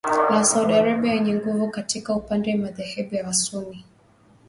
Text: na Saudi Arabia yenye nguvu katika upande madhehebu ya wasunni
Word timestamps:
na 0.29 0.43
Saudi 0.49 0.73
Arabia 0.73 1.13
yenye 1.13 1.33
nguvu 1.35 1.69
katika 1.71 2.15
upande 2.15 2.55
madhehebu 2.55 3.15
ya 3.15 3.27
wasunni 3.27 3.85